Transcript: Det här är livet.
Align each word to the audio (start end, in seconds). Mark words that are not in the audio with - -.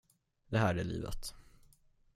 Det 0.51 0.57
här 0.57 0.75
är 0.75 0.83
livet. 0.83 1.35